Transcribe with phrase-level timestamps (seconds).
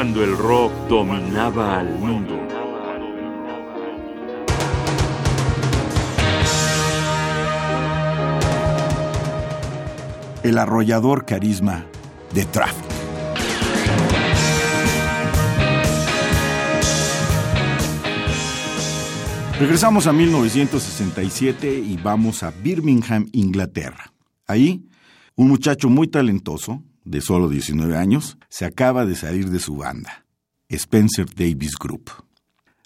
[0.00, 2.34] cuando el rock dominaba al mundo.
[10.42, 11.84] El arrollador carisma
[12.32, 12.82] de Traffic.
[19.58, 24.14] Regresamos a 1967 y vamos a Birmingham, Inglaterra.
[24.46, 24.88] Ahí,
[25.36, 30.24] un muchacho muy talentoso, de solo 19 años, se acaba de salir de su banda,
[30.68, 32.10] Spencer Davis Group.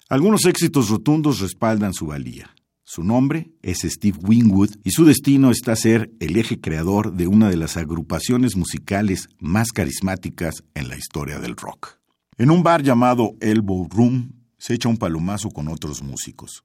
[0.09, 2.55] Algunos éxitos rotundos respaldan su valía.
[2.83, 7.25] Su nombre es Steve Winwood y su destino está a ser el eje creador de
[7.25, 11.99] una de las agrupaciones musicales más carismáticas en la historia del rock.
[12.37, 16.63] En un bar llamado Elbow Room se echa un palomazo con otros músicos.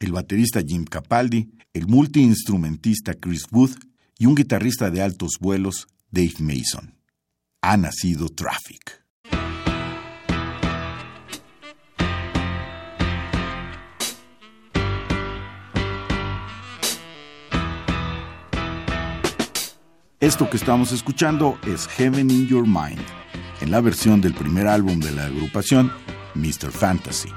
[0.00, 3.72] El baterista Jim Capaldi, el multiinstrumentista Chris Wood
[4.18, 6.94] y un guitarrista de altos vuelos, Dave Mason.
[7.60, 9.02] Ha nacido Traffic.
[20.20, 23.04] Esto que estamos escuchando es Heaven in Your Mind,
[23.60, 25.92] en la versión del primer álbum de la agrupación,
[26.36, 26.70] Mr.
[26.70, 27.30] Fantasy.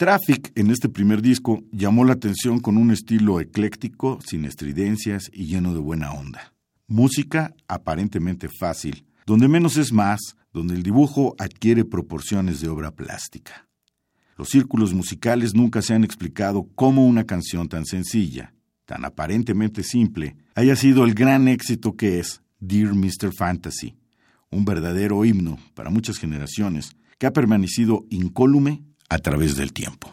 [0.00, 5.44] Traffic en este primer disco llamó la atención con un estilo ecléctico, sin estridencias y
[5.44, 6.54] lleno de buena onda.
[6.86, 13.68] Música aparentemente fácil, donde menos es más, donde el dibujo adquiere proporciones de obra plástica.
[14.38, 18.54] Los círculos musicales nunca se han explicado cómo una canción tan sencilla,
[18.86, 23.34] tan aparentemente simple, haya sido el gran éxito que es Dear Mr.
[23.36, 23.96] Fantasy,
[24.50, 30.10] un verdadero himno para muchas generaciones que ha permanecido incólume a través del tiempo.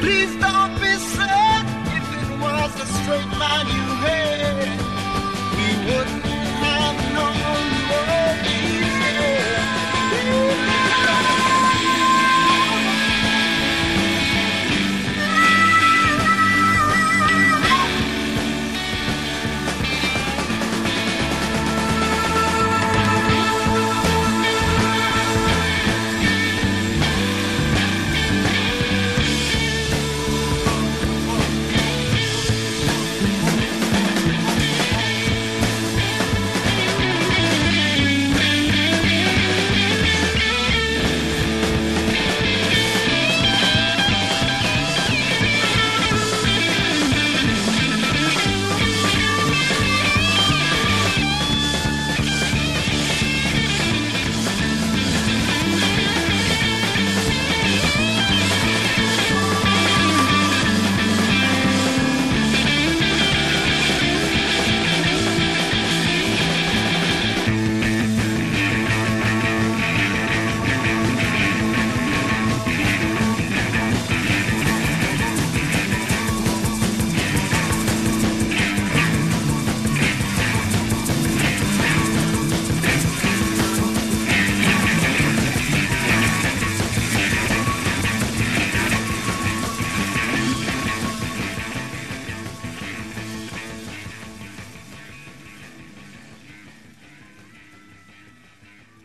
[0.00, 1.64] Please don't be sad
[1.98, 4.78] if it was a straight line you had.
[5.56, 6.24] We wouldn't
[6.62, 7.34] have known
[7.76, 8.85] you were love.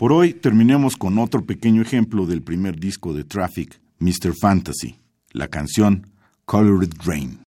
[0.01, 4.33] Por hoy terminemos con otro pequeño ejemplo del primer disco de Traffic, Mr.
[4.33, 4.95] Fantasy,
[5.31, 6.07] la canción
[6.45, 7.43] Colored Rain.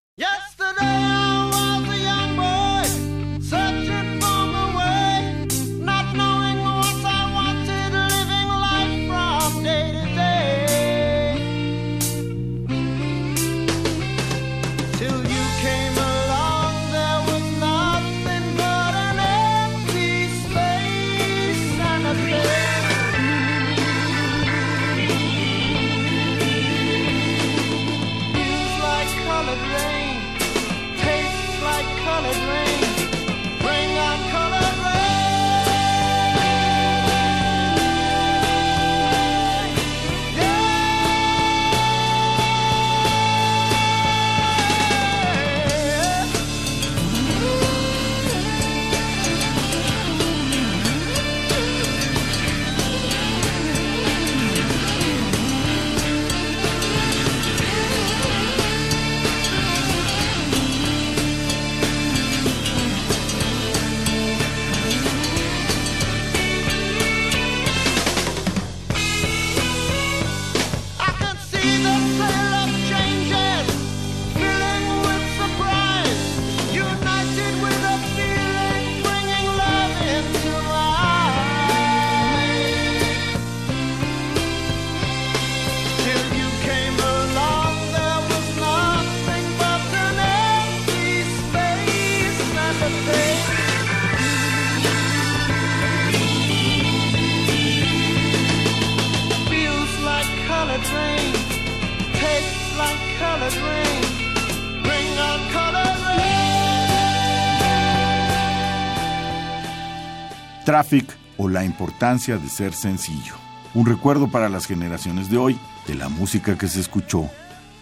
[110.65, 111.05] Traffic
[111.37, 113.35] o la importancia de ser sencillo.
[113.73, 117.29] Un recuerdo para las generaciones de hoy de la música que se escuchó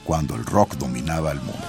[0.03, 1.67] cuando el rock dominaba el mundo.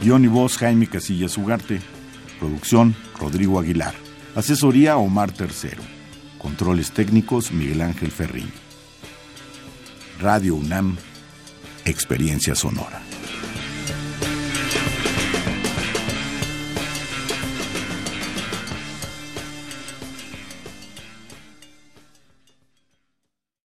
[0.00, 1.80] Guión y voz Jaime Casillas Ugarte.
[2.38, 3.94] Producción Rodrigo Aguilar.
[4.34, 5.82] Asesoría Omar Tercero.
[6.44, 8.52] Controles técnicos Miguel Ángel Ferrín.
[10.20, 10.98] Radio UNAM,
[11.86, 13.13] Experiencia Sonora.